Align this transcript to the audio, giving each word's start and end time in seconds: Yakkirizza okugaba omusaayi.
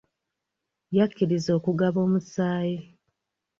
Yakkirizza 0.97 1.49
okugaba 1.59 1.97
omusaayi. 2.05 2.77